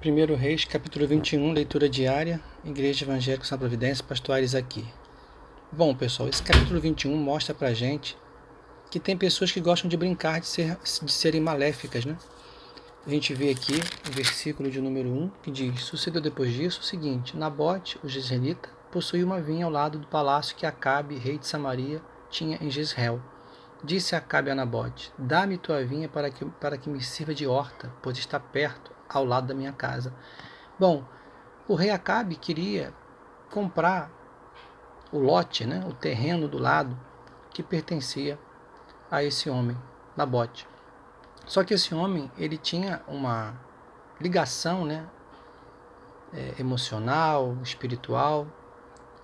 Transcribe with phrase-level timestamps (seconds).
[0.00, 4.86] 1 Reis, capítulo 21, leitura diária, Igreja Evangélica São Providência, Pastoares aqui.
[5.72, 8.16] Bom, pessoal, esse capítulo 21 mostra pra gente
[8.92, 12.16] que tem pessoas que gostam de brincar de, ser, de serem maléficas, né?
[13.04, 13.74] A gente vê aqui
[14.08, 18.68] o versículo de número 1 que diz: Sucedeu depois disso o seguinte: Nabote, o jezreelita,
[18.92, 23.20] possuía uma vinha ao lado do palácio que Acabe, rei de Samaria, tinha em Jezreel.
[23.82, 27.92] Disse Acabe a Nabote: Dá-me tua vinha para que, para que me sirva de horta,
[28.00, 30.12] pois está perto ao lado da minha casa.
[30.78, 31.04] Bom,
[31.66, 32.92] o rei Acabe queria
[33.50, 34.10] comprar
[35.10, 36.98] o lote, né, o terreno do lado
[37.50, 38.38] que pertencia
[39.10, 39.76] a esse homem,
[40.16, 40.66] Nabote.
[41.46, 43.54] Só que esse homem, ele tinha uma
[44.20, 45.06] ligação, né,
[46.32, 48.46] é, emocional, espiritual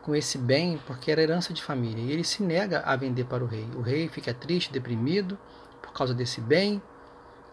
[0.02, 2.02] com esse bem, porque era herança de família.
[2.02, 3.68] E ele se nega a vender para o rei.
[3.74, 5.38] O rei fica triste, deprimido
[5.80, 6.82] por causa desse bem,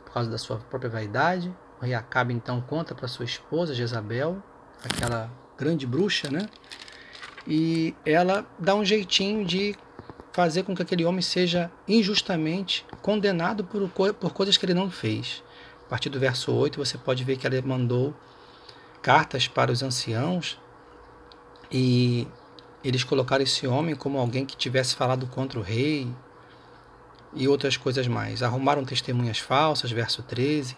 [0.03, 1.53] por causa da sua própria vaidade.
[1.81, 4.41] Rei Acabe então conta para sua esposa Jezabel,
[4.83, 6.47] aquela grande bruxa, né?
[7.47, 9.75] E ela dá um jeitinho de
[10.31, 15.43] fazer com que aquele homem seja injustamente condenado por, por coisas que ele não fez.
[15.85, 18.13] A partir do verso 8, você pode ver que ela mandou
[19.01, 20.59] cartas para os anciãos
[21.71, 22.27] e
[22.83, 26.07] eles colocaram esse homem como alguém que tivesse falado contra o rei
[27.33, 28.43] e outras coisas mais.
[28.43, 30.77] Arrumaram testemunhas falsas, verso 13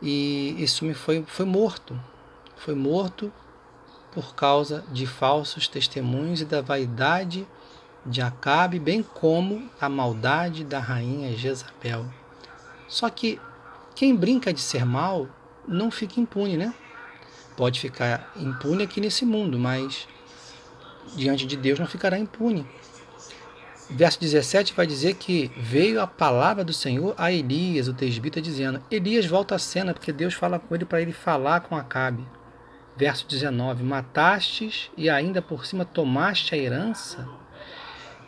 [0.00, 1.98] e isso me foi, foi morto.
[2.56, 3.32] Foi morto
[4.12, 7.46] por causa de falsos testemunhos e da vaidade
[8.06, 12.06] de Acabe, bem como a maldade da rainha Jezabel.
[12.88, 13.40] Só que
[13.94, 15.28] quem brinca de ser mal
[15.66, 16.74] não fica impune, né?
[17.56, 20.08] Pode ficar impune aqui nesse mundo, mas
[21.14, 22.66] diante de Deus não ficará impune.
[23.90, 28.82] Verso 17 vai dizer que veio a palavra do Senhor a Elias, o tesbita, dizendo:
[28.90, 32.22] Elias volta à cena, porque Deus fala com ele para ele falar com Acabe.
[32.94, 37.26] Verso 19: Matastes e ainda por cima tomaste a herança.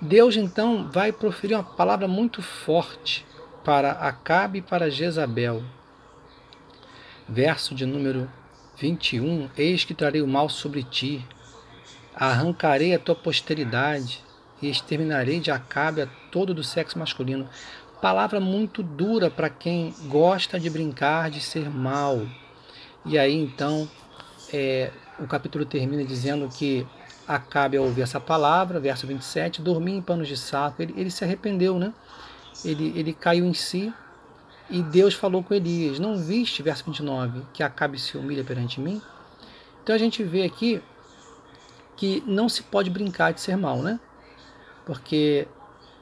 [0.01, 3.27] Deus então vai proferir uma palavra muito forte
[3.63, 5.63] para Acabe e para Jezabel.
[7.29, 8.31] Verso de número
[8.79, 11.23] 21: Eis que trarei o mal sobre ti,
[12.15, 14.25] arrancarei a tua posteridade
[14.63, 17.49] e exterminarei de Acabe a todo do sexo masculino.
[18.01, 22.27] Palavra muito dura para quem gosta de brincar, de ser mal.
[23.05, 23.89] E aí então
[24.53, 26.87] é, o capítulo termina dizendo que
[27.29, 31.23] Acabe ao ouvir essa palavra, verso 27, dormia em panos de saco, ele, ele se
[31.23, 31.95] arrependeu, né?
[32.65, 33.93] Ele, ele caiu em si
[34.69, 39.01] e Deus falou com Elias: Não viste, verso 29, que Acabe se humilha perante mim?
[39.83, 40.83] Então a gente vê aqui
[41.97, 44.01] que não se pode brincar de ser mal, né?
[44.91, 45.47] Porque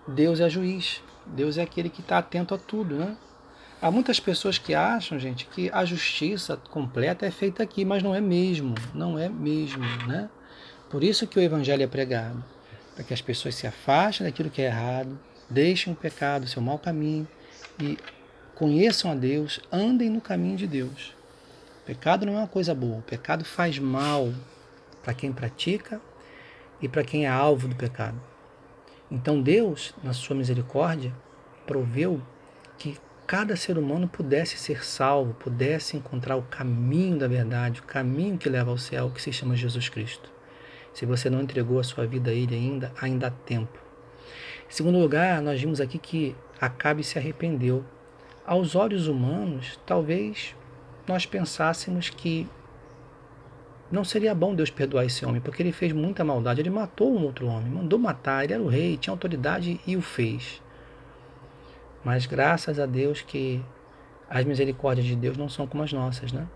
[0.06, 3.18] Deus é juiz, Deus é aquele que está atento a tudo, né?
[3.82, 8.14] Há muitas pessoas que acham, gente, que a justiça completa é feita aqui, mas não
[8.14, 10.30] é mesmo, não é mesmo, né?
[10.88, 12.42] Por isso que o evangelho é pregado,
[12.94, 15.20] para que as pessoas se afastem daquilo que é errado,
[15.50, 17.28] deixem o pecado, o seu mau caminho
[17.78, 17.98] e
[18.54, 21.14] conheçam a Deus, andem no caminho de Deus.
[21.82, 24.32] O pecado não é uma coisa boa, o pecado faz mal
[25.02, 26.00] para quem pratica
[26.80, 28.18] e para quem é alvo do pecado.
[29.10, 31.12] Então Deus, na sua misericórdia,
[31.66, 32.20] proveu
[32.76, 32.96] que
[33.26, 38.48] cada ser humano pudesse ser salvo, pudesse encontrar o caminho da verdade, o caminho que
[38.48, 40.30] leva ao céu, que se chama Jesus Cristo.
[40.92, 43.78] Se você não entregou a sua vida a Ele ainda, ainda há tempo.
[44.68, 47.84] Em segundo lugar, nós vimos aqui que Acabe se arrependeu.
[48.44, 50.56] Aos olhos humanos, talvez
[51.06, 52.48] nós pensássemos que
[53.90, 56.60] não seria bom Deus perdoar esse homem, porque ele fez muita maldade.
[56.60, 60.02] Ele matou um outro homem, mandou matar, ele era o rei, tinha autoridade e o
[60.02, 60.62] fez.
[62.04, 63.64] Mas graças a Deus que
[64.28, 66.46] as misericórdias de Deus não são como as nossas, né?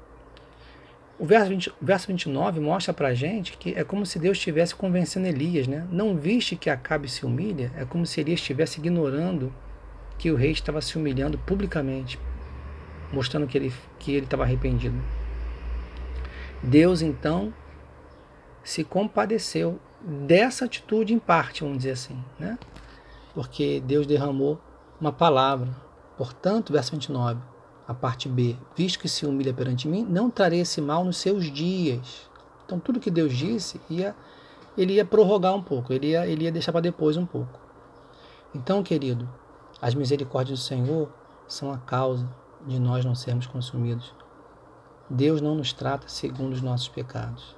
[1.19, 4.75] O verso, 20, o verso 29 mostra pra gente que é como se Deus estivesse
[4.75, 5.87] convencendo Elias, né?
[5.91, 7.71] Não viste que Acabe se humilha?
[7.77, 9.53] É como se Elias estivesse ignorando
[10.19, 12.19] que o rei estava se humilhando publicamente,
[13.13, 15.01] mostrando que ele que ele estava arrependido.
[16.63, 17.53] Deus então
[18.63, 22.59] se compadeceu dessa atitude em parte, vamos dizer assim, né?
[23.35, 24.61] Porque Deus derramou
[25.01, 25.69] uma palavra.
[26.17, 27.41] Portanto, verso 29,
[27.89, 31.51] a parte B, visto que se humilha perante mim, não trarei esse mal nos seus
[31.51, 32.31] dias.
[32.65, 34.15] Então, tudo que Deus disse, ia,
[34.77, 37.59] ele ia prorrogar um pouco, ele ia, ele ia deixar para depois um pouco.
[38.55, 39.29] Então, querido,
[39.81, 41.09] as misericórdias do Senhor
[41.49, 42.29] são a causa
[42.67, 44.15] de nós não sermos consumidos.
[45.13, 47.55] Deus não nos trata segundo os nossos pecados.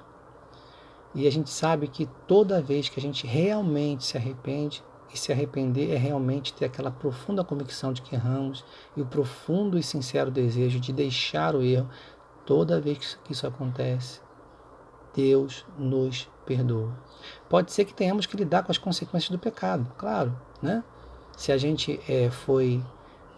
[1.13, 5.31] E a gente sabe que toda vez que a gente realmente se arrepende, e se
[5.31, 8.65] arrepender é realmente ter aquela profunda convicção de que erramos
[8.97, 11.89] e o profundo e sincero desejo de deixar o erro,
[12.45, 14.19] toda vez que isso acontece,
[15.13, 16.91] Deus nos perdoa.
[17.47, 20.83] Pode ser que tenhamos que lidar com as consequências do pecado, claro, né?
[21.37, 22.83] Se a gente é, foi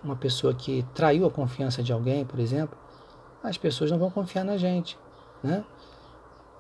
[0.04, 2.78] uma pessoa que traiu a confiança de alguém, por exemplo,
[3.44, 4.98] as pessoas não vão confiar na gente,
[5.44, 5.64] né?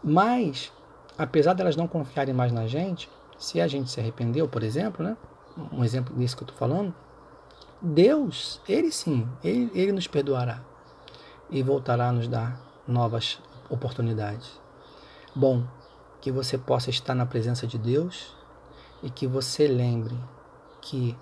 [0.04, 0.72] Mas,
[1.18, 5.18] apesar delas não confiarem mais na gente, se a gente se arrependeu, por exemplo, né?
[5.72, 6.94] Um exemplo disso que eu estou falando,
[7.82, 10.62] Deus, Ele sim, ele, ele nos perdoará
[11.50, 13.40] e voltará a nos dar novas
[13.70, 14.60] oportunidades.
[15.36, 15.64] Bom,
[16.20, 18.36] que você possa estar na presença de Deus
[19.04, 20.18] e que você lembre
[20.82, 21.16] que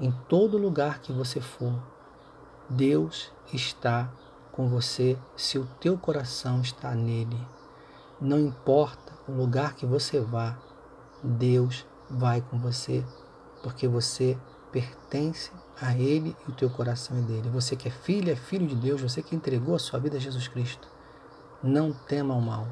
[0.00, 1.74] em todo lugar que você for,
[2.68, 4.10] Deus está
[4.58, 7.38] com você se o teu coração está nele.
[8.20, 10.58] Não importa o lugar que você vá,
[11.22, 13.04] Deus vai com você,
[13.62, 14.36] porque você
[14.72, 17.48] pertence a Ele e o teu coração é dele.
[17.50, 20.20] Você que é filho, é filho de Deus, você que entregou a sua vida a
[20.20, 20.88] Jesus Cristo.
[21.62, 22.66] Não tema o mal,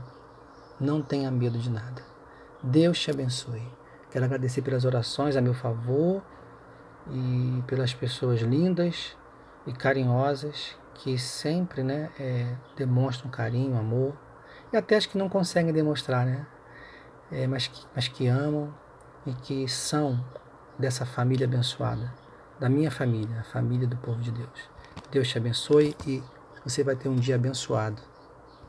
[0.80, 2.02] não tenha medo de nada.
[2.60, 3.62] Deus te abençoe.
[4.10, 6.20] Quero agradecer pelas orações a meu favor
[7.12, 9.16] e pelas pessoas lindas
[9.68, 14.16] e carinhosas que sempre né, é, demonstram carinho, amor,
[14.72, 16.46] e até as que não conseguem demonstrar, né?
[17.30, 18.72] É, mas, que, mas que amam
[19.26, 20.24] e que são
[20.78, 22.12] dessa família abençoada,
[22.58, 24.70] da minha família, a família do povo de Deus.
[25.10, 26.22] Deus te abençoe e
[26.64, 28.00] você vai ter um dia abençoado.